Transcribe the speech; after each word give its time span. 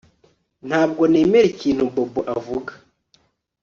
Ntabwo 0.67 1.01
nemera 1.11 1.47
ikintu 1.53 1.83
Bobo 1.93 2.21
avuga 2.35 2.71